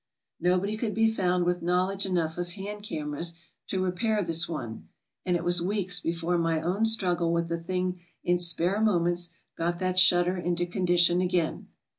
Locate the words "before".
5.99-6.39